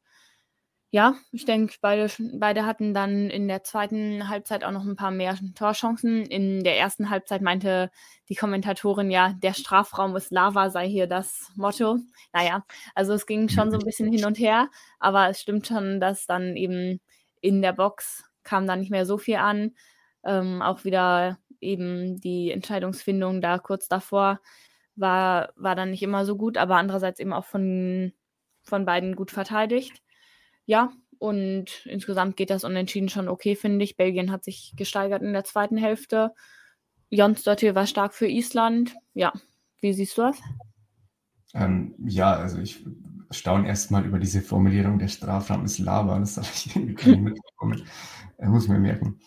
[0.89, 5.11] ja, ich denke, beide, beide hatten dann in der zweiten Halbzeit auch noch ein paar
[5.11, 6.25] mehr Torchancen.
[6.25, 7.91] In der ersten Halbzeit meinte
[8.29, 11.99] die Kommentatorin ja, der Strafraum ist Lava, sei hier das Motto.
[12.33, 12.65] Naja,
[12.95, 16.25] also es ging schon so ein bisschen hin und her, aber es stimmt schon, dass
[16.25, 16.99] dann eben
[17.41, 19.75] in der Box kam da nicht mehr so viel an.
[20.23, 24.39] Ähm, auch wieder eben die Entscheidungsfindung da kurz davor
[24.95, 28.13] war, war dann nicht immer so gut, aber andererseits eben auch von,
[28.63, 30.01] von beiden gut verteidigt.
[30.65, 33.97] Ja, und insgesamt geht das Unentschieden schon okay, finde ich.
[33.97, 36.33] Belgien hat sich gesteigert in der zweiten Hälfte.
[37.09, 38.95] Jonsdottir war stark für Island.
[39.13, 39.33] Ja,
[39.81, 40.39] wie siehst du das?
[41.53, 42.83] Ähm, ja, also ich
[43.31, 46.19] staune erstmal über diese Formulierung, der Strafraum ist Lava.
[46.19, 47.83] Das habe ich irgendwie mitbekommen.
[48.37, 49.19] Äh, muss mir merken.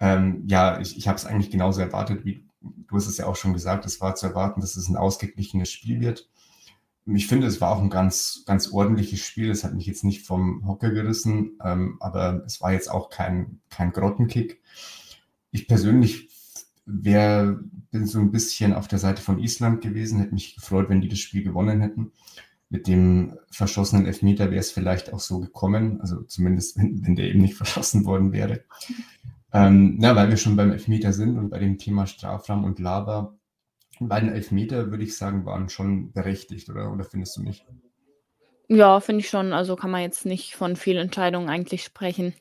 [0.00, 3.36] Ähm, ja, ich, ich habe es eigentlich genauso erwartet, wie du hast es ja auch
[3.36, 3.86] schon gesagt.
[3.86, 6.28] Es war zu erwarten, dass es ein ausgeglichenes Spiel wird
[7.14, 9.50] ich finde, es war auch ein ganz, ganz ordentliches Spiel.
[9.50, 13.60] Es hat mich jetzt nicht vom Hocker gerissen, ähm, aber es war jetzt auch kein,
[13.70, 14.60] kein Grottenkick.
[15.50, 16.28] Ich persönlich
[16.84, 17.58] wär,
[17.90, 21.08] bin so ein bisschen auf der Seite von Island gewesen, hätte mich gefreut, wenn die
[21.08, 22.12] das Spiel gewonnen hätten.
[22.70, 27.26] Mit dem verschossenen Elfmeter wäre es vielleicht auch so gekommen, also zumindest wenn, wenn der
[27.26, 28.64] eben nicht verschossen worden wäre.
[29.52, 33.38] Ähm, na, weil wir schon beim Elfmeter sind und bei dem Thema Strafraum und Lava
[34.00, 36.92] beiden Elfmeter, würde ich sagen, waren schon berechtigt, oder?
[36.92, 37.66] Oder findest du nicht?
[38.68, 39.52] Ja, finde ich schon.
[39.52, 42.34] Also kann man jetzt nicht von Fehlentscheidungen eigentlich sprechen.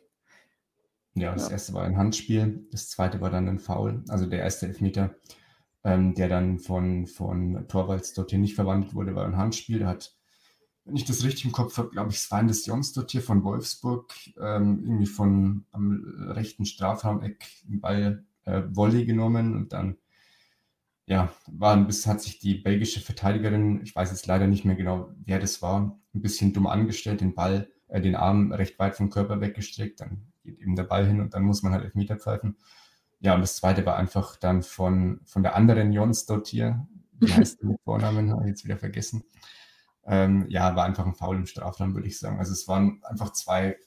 [1.15, 1.53] Ja, das ja.
[1.53, 4.03] erste war ein Handspiel, das zweite war dann ein Foul.
[4.07, 5.15] Also der erste Elfmeter,
[5.83, 9.79] ähm, der dann von, von Torvalds dorthin nicht verwandelt wurde, war ein Handspiel.
[9.79, 10.15] Der hat,
[10.87, 13.43] wenn ich das richtig im Kopf habe, glaube ich, Svein des Jons dort hier von
[13.43, 19.97] Wolfsburg ähm, irgendwie von am rechten Strafraumeck einen Ball äh, Volley genommen und dann
[21.05, 24.75] ja, war ein bisschen, hat sich die belgische Verteidigerin, ich weiß jetzt leider nicht mehr
[24.75, 28.95] genau, wer das war, ein bisschen dumm angestellt, den Ball, äh, den Arm recht weit
[28.95, 32.17] vom Körper weggestreckt, dann geht eben der Ball hin und dann muss man halt Elfmeter
[32.17, 32.57] pfeifen.
[33.19, 37.33] Ja, und das zweite war einfach dann von, von der anderen Jons dort hier, die
[37.33, 39.23] heißt mit Vornamen, habe ich jetzt wieder vergessen.
[40.07, 42.39] Ähm, ja, war einfach ein Foul im Strafraum, würde ich sagen.
[42.39, 43.77] Also es waren einfach zwei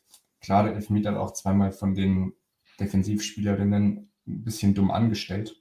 [0.41, 2.35] klare Elfmeter, auch zweimal von den
[2.79, 5.57] Defensivspielerinnen ein bisschen dumm angestellt.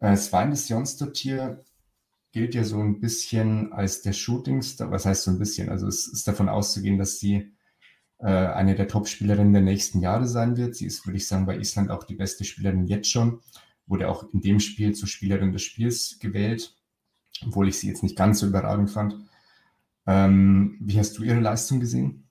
[0.00, 1.64] Äh, Sveines Jonsdottir
[2.32, 4.90] gilt ja so ein bisschen als der Shootingstar.
[4.90, 5.68] Was heißt so ein bisschen?
[5.68, 7.52] Also es ist davon auszugehen, dass sie
[8.18, 10.74] äh, eine der Top-Spielerinnen der nächsten Jahre sein wird.
[10.74, 13.40] Sie ist, würde ich sagen, bei Island auch die beste Spielerin jetzt schon.
[13.86, 16.76] Wurde auch in dem Spiel zur Spielerin des Spiels gewählt,
[17.46, 19.16] obwohl ich sie jetzt nicht ganz so überragend fand.
[20.06, 22.28] Ähm, wie hast du ihre Leistung gesehen?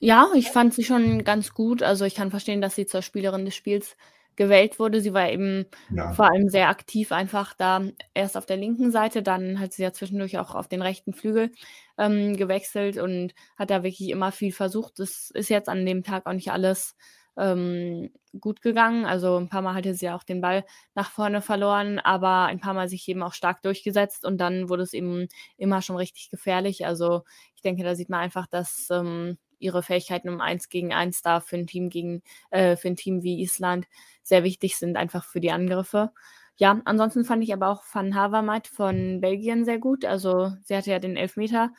[0.00, 1.82] Ja, ich fand sie schon ganz gut.
[1.82, 3.96] Also ich kann verstehen, dass sie zur Spielerin des Spiels
[4.38, 5.00] gewählt wurde.
[5.00, 6.12] Sie war eben ja.
[6.12, 7.82] vor allem sehr aktiv einfach da
[8.14, 11.50] erst auf der linken Seite, dann hat sie ja zwischendurch auch auf den rechten Flügel
[11.98, 15.00] ähm, gewechselt und hat da wirklich immer viel versucht.
[15.00, 16.94] Es ist jetzt an dem Tag auch nicht alles
[17.38, 19.06] ähm, gut gegangen.
[19.06, 22.74] Also ein paar Mal hatte sie auch den Ball nach vorne verloren, aber ein paar
[22.74, 26.86] Mal sich eben auch stark durchgesetzt und dann wurde es eben immer schon richtig gefährlich.
[26.86, 27.22] Also
[27.54, 31.40] ich denke, da sieht man einfach, dass ähm, ihre Fähigkeiten um eins gegen eins da
[31.40, 33.86] für ein Team gegen äh, für ein Team wie Island
[34.22, 36.12] sehr wichtig sind, einfach für die Angriffe.
[36.56, 40.04] Ja, ansonsten fand ich aber auch Van Havermaet von Belgien sehr gut.
[40.04, 41.70] Also sie hatte ja den Elfmeter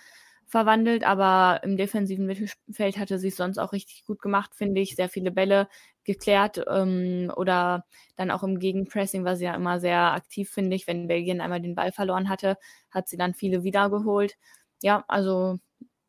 [0.49, 4.95] verwandelt, aber im defensiven Mittelfeld hatte sie es sonst auch richtig gut gemacht, finde ich.
[4.95, 5.69] Sehr viele Bälle
[6.03, 7.85] geklärt ähm, oder
[8.15, 10.87] dann auch im Gegenpressing war sie ja immer sehr aktiv, finde ich.
[10.87, 12.57] Wenn Belgien einmal den Ball verloren hatte,
[12.89, 14.37] hat sie dann viele wiedergeholt.
[14.81, 15.59] Ja, also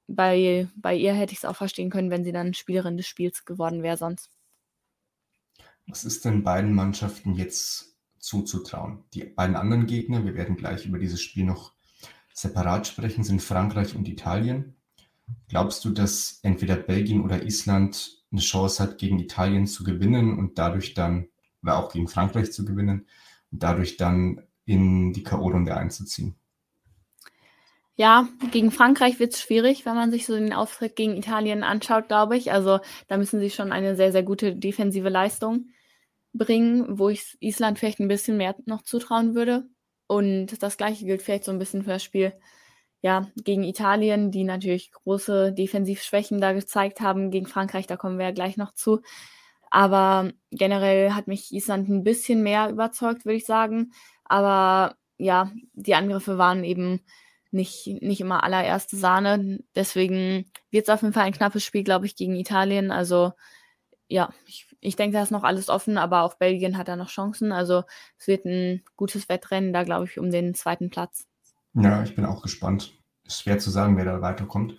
[0.09, 3.45] bei, bei ihr hätte ich es auch verstehen können, wenn sie dann Spielerin des Spiels
[3.45, 4.31] geworden wäre sonst.
[5.87, 9.05] Was ist denn beiden Mannschaften jetzt zuzutrauen?
[9.13, 11.75] Die beiden anderen Gegner, wir werden gleich über dieses Spiel noch
[12.41, 14.77] separat sprechen, sind Frankreich und Italien.
[15.49, 20.59] Glaubst du, dass entweder Belgien oder Island eine Chance hat, gegen Italien zu gewinnen und
[20.59, 21.29] dadurch dann,
[21.63, 23.07] oder auch gegen Frankreich zu gewinnen
[23.51, 26.37] und dadurch dann in die K.O.-Runde einzuziehen?
[27.97, 32.09] Ja, gegen Frankreich wird es schwierig, wenn man sich so den Auftritt gegen Italien anschaut,
[32.09, 32.51] glaube ich.
[32.51, 35.67] Also da müssen sie schon eine sehr, sehr gute defensive Leistung
[36.33, 39.69] bringen, wo ich Island vielleicht ein bisschen mehr noch zutrauen würde.
[40.11, 42.33] Und das gleiche gilt vielleicht so ein bisschen für das Spiel
[43.01, 47.31] ja, gegen Italien, die natürlich große Defensivschwächen da gezeigt haben.
[47.31, 49.03] Gegen Frankreich, da kommen wir ja gleich noch zu.
[49.71, 53.93] Aber generell hat mich Island ein bisschen mehr überzeugt, würde ich sagen.
[54.25, 57.05] Aber ja, die Angriffe waren eben
[57.53, 59.61] nicht, nicht immer allererste Sahne.
[59.77, 62.91] Deswegen wird es auf jeden Fall ein knappes Spiel, glaube ich, gegen Italien.
[62.91, 63.31] Also
[64.09, 67.09] ja, ich, ich denke, da ist noch alles offen, aber auch Belgien hat da noch
[67.09, 67.53] Chancen.
[67.53, 67.85] Also
[68.19, 71.27] es wird ein gutes Wettrennen, da glaube ich, um den zweiten Platz.
[71.75, 72.95] Ja, ich bin auch gespannt.
[73.25, 74.77] Ist schwer zu sagen, wer da weiterkommt.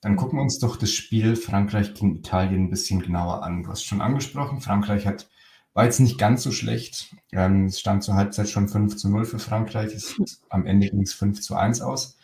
[0.00, 3.62] Dann gucken wir uns doch das Spiel Frankreich gegen Italien ein bisschen genauer an.
[3.62, 5.28] Du hast schon angesprochen, Frankreich hat
[5.72, 7.14] war jetzt nicht ganz so schlecht.
[7.32, 9.94] Ähm, es stand zur Halbzeit schon 5 zu 0 für Frankreich.
[9.94, 12.16] Es, am Ende ging es 5 zu 1 aus.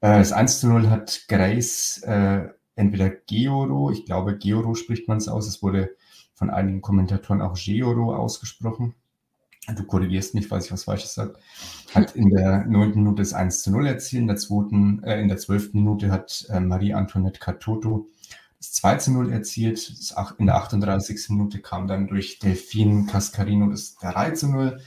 [0.00, 5.18] Äh, das 1 zu 0 hat Grace äh, entweder Georo, ich glaube Georo spricht man
[5.18, 5.46] es aus.
[5.46, 5.94] Es wurde
[6.42, 8.96] von einigen Kommentatoren auch Georo ausgesprochen.
[9.76, 11.34] Du korrigierst mich, falls ich was Falsches sage.
[11.94, 14.22] Hat in der neunten Minute das 1 zu 0 erzielt.
[14.22, 18.08] In der zweiten, äh, in der zwölften Minute hat äh, Marie-Antoinette Catoto
[18.58, 19.94] das 2 zu 0 erzielt.
[20.38, 21.28] in der 38.
[21.28, 24.80] Minute kam dann durch Delfin Cascarino das 3 zu 0.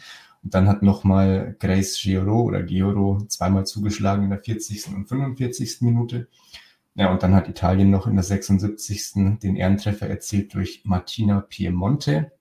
[0.44, 4.88] Und dann hat nochmal Grace Gioro oder Gioro zweimal zugeschlagen in der 40.
[4.88, 5.80] und 45.
[5.80, 6.28] Minute.
[6.96, 9.40] Ja, und dann hat Italien noch in der 76.
[9.42, 12.32] den Ehrentreffer erzielt durch Martina Piemonte.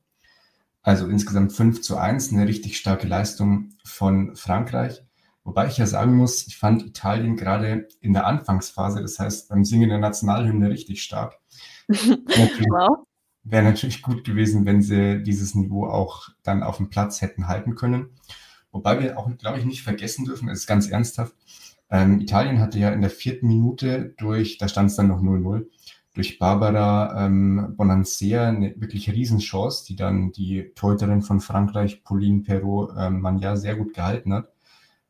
[0.82, 5.02] Also insgesamt 5 zu 1, eine richtig starke Leistung von Frankreich.
[5.42, 9.64] Wobei ich ja sagen muss, ich fand Italien gerade in der Anfangsphase, das heißt beim
[9.64, 11.38] Singen der Nationalhymne richtig stark.
[12.68, 13.06] Wow.
[13.46, 17.74] Wäre natürlich gut gewesen, wenn sie dieses Niveau auch dann auf dem Platz hätten halten
[17.74, 18.18] können.
[18.72, 21.34] Wobei wir auch, glaube ich, nicht vergessen dürfen, es ist ganz ernsthaft,
[21.94, 25.66] ähm, Italien hatte ja in der vierten Minute durch, da stand es dann noch 0-0,
[26.12, 32.90] durch Barbara ähm, Bonansea eine wirklich Riesenchance, die dann die Torhüterin von Frankreich, Pauline Perrault,
[32.98, 34.48] ähm, ja sehr gut gehalten hat.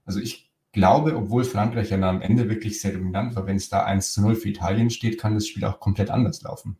[0.04, 3.84] Also ich glaube, obwohl Frankreich ja am Ende wirklich sehr dominant war, wenn es da
[3.84, 6.76] 1 zu 0 für Italien steht, kann das Spiel auch komplett anders laufen.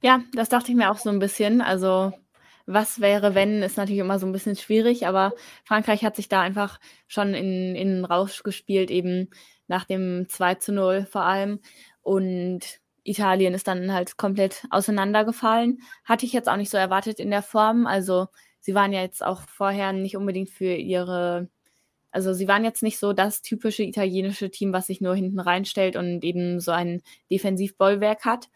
[0.00, 1.60] Ja, das dachte ich mir auch so ein bisschen.
[1.60, 2.14] Also
[2.72, 5.32] was wäre, wenn, ist natürlich immer so ein bisschen schwierig, aber
[5.64, 9.30] Frankreich hat sich da einfach schon in, in den Rausch gespielt, eben
[9.66, 11.60] nach dem 2 zu 0 vor allem.
[12.02, 15.80] Und Italien ist dann halt komplett auseinandergefallen.
[16.04, 17.86] Hatte ich jetzt auch nicht so erwartet in der Form.
[17.86, 18.26] Also
[18.60, 21.48] sie waren ja jetzt auch vorher nicht unbedingt für ihre
[22.12, 25.96] also sie waren jetzt nicht so das typische italienische Team, was sich nur hinten reinstellt
[25.96, 28.48] und eben so ein Defensivbollwerk hat.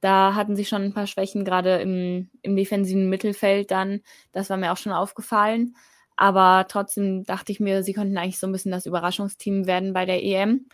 [0.00, 4.00] Da hatten sie schon ein paar Schwächen, gerade im, im defensiven Mittelfeld dann.
[4.32, 5.74] Das war mir auch schon aufgefallen.
[6.16, 10.04] Aber trotzdem dachte ich mir, sie könnten eigentlich so ein bisschen das Überraschungsteam werden bei
[10.04, 10.66] der EM.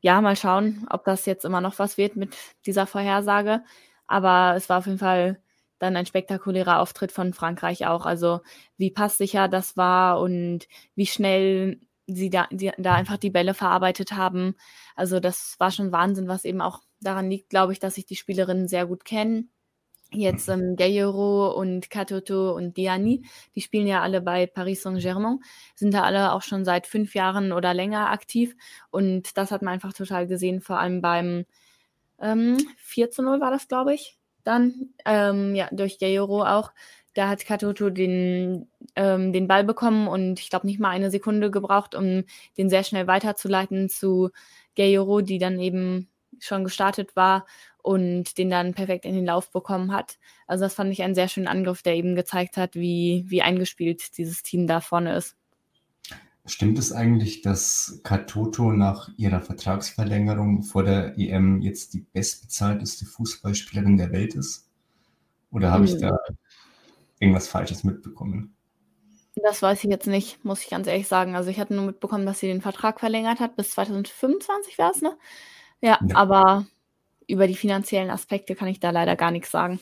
[0.00, 2.36] Ja, mal schauen, ob das jetzt immer noch was wird mit
[2.66, 3.62] dieser Vorhersage.
[4.06, 5.40] Aber es war auf jeden Fall
[5.78, 8.06] dann ein spektakulärer Auftritt von Frankreich auch.
[8.06, 8.40] Also
[8.78, 14.12] wie passsicher das war und wie schnell sie da, die, da einfach die Bälle verarbeitet
[14.12, 14.54] haben.
[14.96, 18.16] Also das war schon Wahnsinn, was eben auch daran liegt, glaube ich, dass sich die
[18.16, 19.50] Spielerinnen sehr gut kennen.
[20.14, 25.38] Jetzt ähm, Gayero und Katoto und Diani, die spielen ja alle bei Paris Saint-Germain,
[25.74, 28.54] sind da alle auch schon seit fünf Jahren oder länger aktiv.
[28.90, 31.46] Und das hat man einfach total gesehen, vor allem beim
[32.20, 36.72] ähm, 4 zu 0 war das, glaube ich dann, ähm, ja, durch Yayoro auch.
[37.14, 41.50] Da hat Katoto den, ähm, den Ball bekommen und ich glaube nicht mal eine Sekunde
[41.50, 42.24] gebraucht, um
[42.56, 44.30] den sehr schnell weiterzuleiten zu
[44.76, 46.08] Gayoro, die dann eben
[46.40, 47.46] schon gestartet war
[47.82, 50.18] und den dann perfekt in den Lauf bekommen hat.
[50.46, 54.16] Also das fand ich einen sehr schönen Angriff, der eben gezeigt hat, wie, wie eingespielt
[54.18, 55.36] dieses Team da vorne ist.
[56.44, 63.96] Stimmt es eigentlich, dass Katoto nach ihrer Vertragsverlängerung vor der EM jetzt die bestbezahlteste Fußballspielerin
[63.96, 64.68] der Welt ist?
[65.52, 66.00] Oder habe ich hm.
[66.00, 66.18] da
[67.20, 68.56] irgendwas Falsches mitbekommen?
[69.36, 71.36] Das weiß ich jetzt nicht, muss ich ganz ehrlich sagen.
[71.36, 73.56] Also ich hatte nur mitbekommen, dass sie den Vertrag verlängert hat.
[73.56, 75.16] Bis 2025 wäre es, ne?
[75.82, 76.66] Ja, ja, aber
[77.26, 79.80] über die finanziellen Aspekte kann ich da leider gar nichts sagen.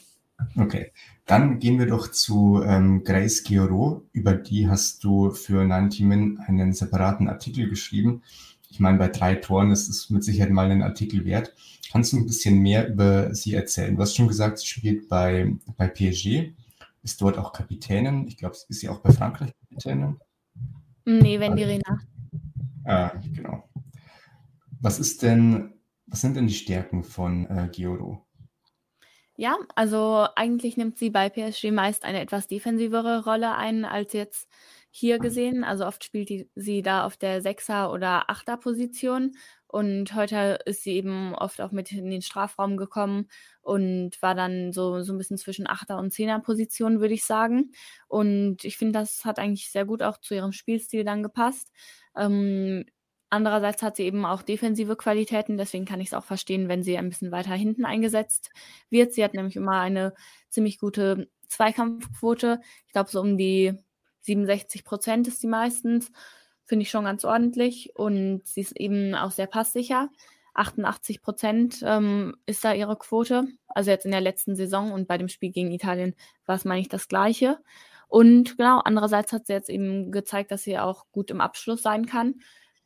[0.57, 0.93] Okay,
[1.27, 4.07] dann gehen wir doch zu ähm, Grace Gioro.
[4.13, 8.23] Über die hast du für 90 Min einen separaten Artikel geschrieben.
[8.71, 11.55] Ich meine, bei drei Toren ist es mit Sicherheit mal einen Artikel wert.
[11.91, 13.97] Kannst du ein bisschen mehr über sie erzählen?
[13.97, 16.53] Du hast schon gesagt, sie spielt bei, bei PSG,
[17.03, 18.27] ist dort auch Kapitänin.
[18.29, 20.21] Ich glaube, ist sie auch bei Frankreich Kapitänin?
[21.05, 22.01] Nee, wenn die Rena.
[22.85, 23.69] Ah, genau.
[24.81, 25.75] Was ist denn
[26.11, 28.27] Was sind denn die Stärken von äh, Gioro?
[29.37, 34.49] Ja, also eigentlich nimmt sie bei PSG meist eine etwas defensivere Rolle ein als jetzt
[34.91, 35.65] hier gesehen.
[35.65, 39.33] Also oft spielt die, sie da auf der Sechser- oder Achter-Position
[39.67, 43.29] und heute ist sie eben oft auch mit in den Strafraum gekommen
[43.63, 47.71] und war dann so, so ein bisschen zwischen Achter- und Zehner-Position, würde ich sagen.
[48.09, 51.71] Und ich finde, das hat eigentlich sehr gut auch zu ihrem Spielstil dann gepasst.
[52.17, 52.85] Ähm,
[53.31, 56.99] andererseits hat sie eben auch defensive Qualitäten, deswegen kann ich es auch verstehen, wenn sie
[56.99, 58.51] ein bisschen weiter hinten eingesetzt
[58.91, 59.15] wird.
[59.15, 60.15] Sie hat nämlich immer eine
[60.49, 62.61] ziemlich gute Zweikampfquote.
[62.87, 63.75] Ich glaube, so um die
[64.21, 66.11] 67 Prozent ist sie meistens.
[66.65, 67.91] Finde ich schon ganz ordentlich.
[67.95, 70.11] Und sie ist eben auch sehr passsicher.
[70.55, 73.47] 88 Prozent ähm, ist da ihre Quote.
[73.69, 76.15] Also jetzt in der letzten Saison und bei dem Spiel gegen Italien
[76.47, 77.59] war es, meine ich, das Gleiche.
[78.09, 82.07] Und genau, andererseits hat sie jetzt eben gezeigt, dass sie auch gut im Abschluss sein
[82.07, 82.41] kann,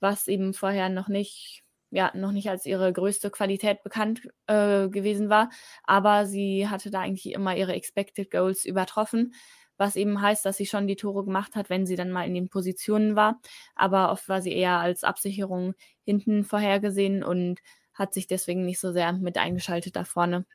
[0.04, 5.30] was eben vorher noch nicht, ja, noch nicht als ihre größte Qualität bekannt äh, gewesen
[5.30, 5.50] war.
[5.84, 9.32] Aber sie hatte da eigentlich immer ihre Expected Goals übertroffen
[9.76, 12.34] was eben heißt, dass sie schon die Tore gemacht hat, wenn sie dann mal in
[12.34, 13.40] den Positionen war.
[13.74, 17.60] Aber oft war sie eher als Absicherung hinten vorhergesehen und
[17.92, 20.46] hat sich deswegen nicht so sehr mit eingeschaltet da vorne.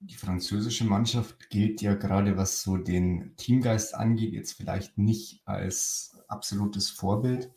[0.00, 6.22] Die französische Mannschaft gilt ja gerade, was so den Teamgeist angeht, jetzt vielleicht nicht als
[6.28, 7.50] absolutes Vorbild.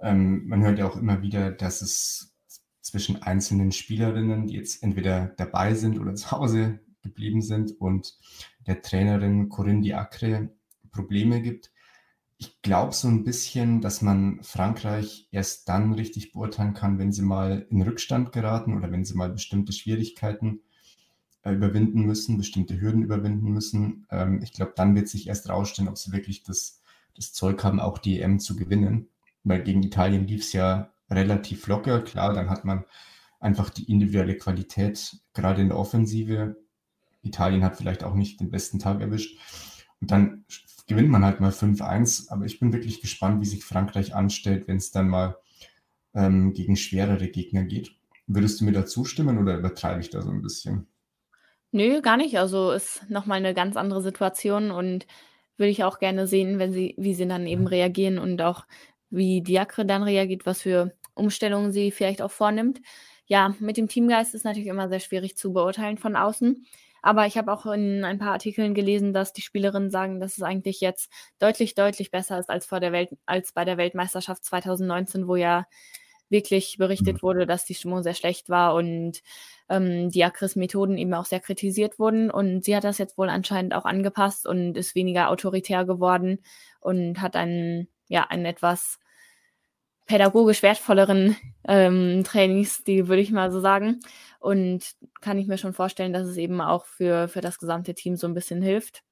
[0.00, 2.34] Ähm, man hört ja auch immer wieder, dass es
[2.80, 8.18] zwischen einzelnen Spielerinnen, die jetzt entweder dabei sind oder zu Hause geblieben sind und
[8.66, 10.50] der Trainerin Corinne Diacre
[10.90, 11.70] Probleme gibt.
[12.38, 17.22] Ich glaube so ein bisschen, dass man Frankreich erst dann richtig beurteilen kann, wenn sie
[17.22, 20.60] mal in Rückstand geraten oder wenn sie mal bestimmte Schwierigkeiten
[21.42, 24.06] äh, überwinden müssen, bestimmte Hürden überwinden müssen.
[24.10, 26.80] Ähm, ich glaube, dann wird sich erst rausstellen, ob sie wirklich das,
[27.16, 29.08] das Zeug haben, auch die EM zu gewinnen.
[29.44, 32.02] Weil gegen Italien lief es ja relativ locker.
[32.02, 32.84] Klar, dann hat man
[33.40, 36.56] einfach die individuelle Qualität, gerade in der Offensive,
[37.22, 39.38] Italien hat vielleicht auch nicht den besten Tag erwischt.
[40.00, 40.44] Und dann
[40.86, 42.30] gewinnt man halt mal 5-1.
[42.30, 45.36] Aber ich bin wirklich gespannt, wie sich Frankreich anstellt, wenn es dann mal
[46.14, 47.92] ähm, gegen schwerere Gegner geht.
[48.26, 50.86] Würdest du mir da zustimmen oder übertreibe ich da so ein bisschen?
[51.70, 52.38] Nö, gar nicht.
[52.38, 55.06] Also ist nochmal eine ganz andere Situation und
[55.56, 58.64] würde ich auch gerne sehen, wenn sie, wie sie dann eben reagieren und auch
[59.10, 62.80] wie Diakre dann reagiert, was für Umstellungen sie vielleicht auch vornimmt.
[63.26, 66.66] Ja, mit dem Teamgeist ist natürlich immer sehr schwierig zu beurteilen von außen.
[67.02, 70.42] Aber ich habe auch in ein paar Artikeln gelesen, dass die Spielerinnen sagen, dass es
[70.42, 75.28] eigentlich jetzt deutlich, deutlich besser ist als vor der Welt, als bei der Weltmeisterschaft 2019,
[75.28, 75.66] wo ja
[76.30, 77.22] wirklich berichtet mhm.
[77.22, 79.22] wurde, dass die Stimmung sehr schlecht war und
[79.68, 82.30] ähm, die Akris-Methoden eben auch sehr kritisiert wurden.
[82.30, 86.40] Und sie hat das jetzt wohl anscheinend auch angepasst und ist weniger autoritär geworden
[86.80, 88.98] und hat einen, ja, einen etwas
[90.06, 91.36] pädagogisch wertvolleren
[91.68, 94.00] ähm, Trainingsstil, würde ich mal so sagen.
[94.40, 98.16] Und kann ich mir schon vorstellen, dass es eben auch für, für das gesamte Team
[98.16, 99.02] so ein bisschen hilft.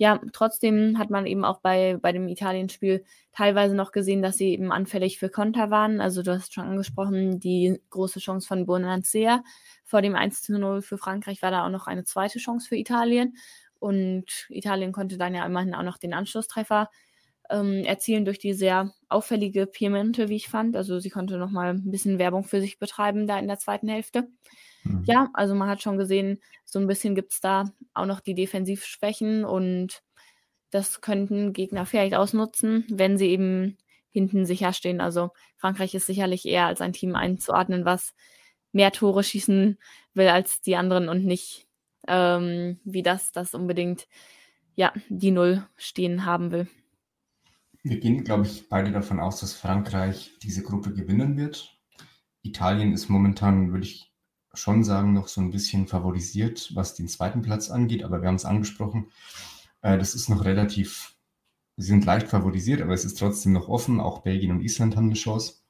[0.00, 4.50] Ja, trotzdem hat man eben auch bei, bei dem Italien-Spiel teilweise noch gesehen, dass sie
[4.50, 6.00] eben anfällig für Konter waren.
[6.00, 9.42] Also du hast schon angesprochen, die große Chance von Bonansea
[9.84, 12.76] vor dem 1 zu 0 für Frankreich war da auch noch eine zweite Chance für
[12.76, 13.36] Italien.
[13.80, 16.90] Und Italien konnte dann ja immerhin auch noch den Anschlusstreffer
[17.50, 20.76] ähm, erzielen durch die sehr auffällige Piemonte, wie ich fand.
[20.76, 23.88] Also sie konnte noch mal ein bisschen Werbung für sich betreiben da in der zweiten
[23.88, 24.28] Hälfte.
[24.84, 25.04] Mhm.
[25.06, 28.34] Ja, also man hat schon gesehen, so ein bisschen gibt es da auch noch die
[28.34, 30.02] Defensivschwächen und
[30.70, 33.78] das könnten Gegner vielleicht ausnutzen, wenn sie eben
[34.10, 35.00] hinten sicher stehen.
[35.00, 38.14] Also Frankreich ist sicherlich eher als ein Team einzuordnen, was
[38.72, 39.78] mehr Tore schießen
[40.14, 41.66] will als die anderen und nicht
[42.06, 44.08] ähm, wie das, das unbedingt
[44.74, 46.68] ja die Null stehen haben will.
[47.82, 51.78] Wir gehen, glaube ich, beide davon aus, dass Frankreich diese Gruppe gewinnen wird.
[52.42, 54.12] Italien ist momentan, würde ich
[54.52, 58.34] schon sagen, noch so ein bisschen favorisiert, was den zweiten Platz angeht, aber wir haben
[58.34, 59.10] es angesprochen.
[59.82, 61.16] Äh, das ist noch relativ,
[61.76, 64.00] sie sind leicht favorisiert, aber es ist trotzdem noch offen.
[64.00, 65.60] Auch Belgien und Island haben eine Chance.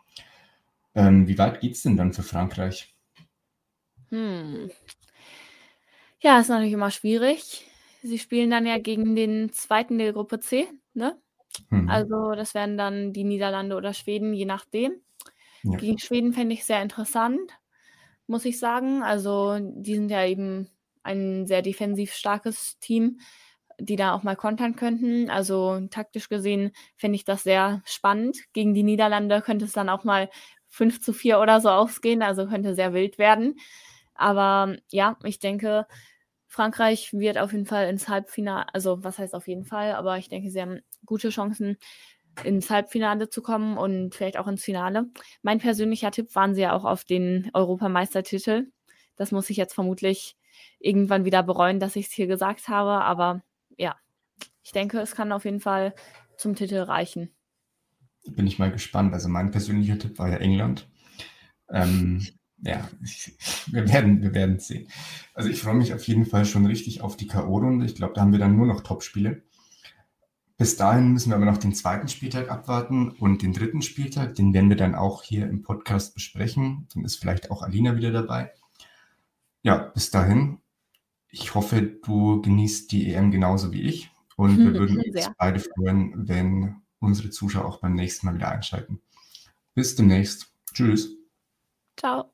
[0.95, 2.97] Ähm, wie weit geht es denn dann für Frankreich?
[4.11, 4.71] Hm.
[6.21, 7.67] Ja, ist natürlich immer schwierig.
[8.03, 11.21] Sie spielen dann ja gegen den zweiten der Gruppe C, ne?
[11.71, 11.89] Mhm.
[11.89, 15.01] Also das wären dann die Niederlande oder Schweden, je nachdem.
[15.63, 15.77] Ja.
[15.79, 17.53] Gegen Schweden fände ich sehr interessant,
[18.27, 19.03] muss ich sagen.
[19.03, 20.69] Also die sind ja eben
[21.03, 23.21] ein sehr defensiv starkes Team,
[23.81, 25.31] die da auch mal kontern könnten.
[25.31, 28.39] Also taktisch gesehen fände ich das sehr spannend.
[28.53, 30.31] Gegen die Niederlande könnte es dann auch mal
[30.69, 33.57] 5 zu 4 oder so ausgehen, also könnte sehr wild werden.
[34.15, 35.87] Aber ja, ich denke,
[36.47, 40.29] Frankreich wird auf jeden Fall ins Halbfinale, also was heißt auf jeden Fall, aber ich
[40.29, 41.77] denke, sie haben gute Chancen,
[42.45, 45.07] ins Halbfinale zu kommen und vielleicht auch ins Finale.
[45.43, 48.71] Mein persönlicher Tipp waren sie ja auch auf den Europameistertitel.
[49.17, 50.37] Das muss ich jetzt vermutlich
[50.79, 53.03] irgendwann wieder bereuen, dass ich es hier gesagt habe.
[53.05, 53.43] Aber
[53.77, 53.97] ja,
[54.63, 55.95] ich denke, es kann auf jeden Fall
[56.37, 57.31] zum Titel reichen.
[58.27, 59.13] Bin ich mal gespannt.
[59.15, 60.89] Also mein persönlicher Tipp war ja England.
[61.71, 62.27] Ähm,
[62.63, 62.89] ja,
[63.67, 64.89] wir werden, wir werden sehen.
[65.35, 67.85] Also ich freue mich auf jeden Fall schon richtig auf die K.O.-Runde.
[67.85, 69.43] Ich glaube, da haben wir dann nur noch Top-Spiele.
[70.59, 74.53] Bis dahin müssen wir aber noch den zweiten Spieltag abwarten und den dritten Spieltag, den
[74.53, 76.89] werden wir dann auch hier im Podcast besprechen.
[76.93, 78.53] Dann ist vielleicht auch Alina wieder dabei.
[79.63, 80.59] Ja, bis dahin.
[81.29, 86.29] Ich hoffe, du genießt die EM genauso wie ich und wir würden uns beide freuen,
[86.29, 89.01] wenn unsere Zuschauer auch beim nächsten Mal wieder einschalten.
[89.75, 90.53] Bis demnächst.
[90.75, 91.11] Tschüss.
[91.97, 92.33] Ciao.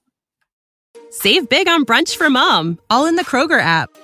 [1.10, 4.03] Save big on brunch for mom, all in the Kroger app.